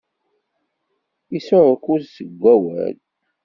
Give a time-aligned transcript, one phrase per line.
[1.37, 2.95] Isɛukkuz deg awal.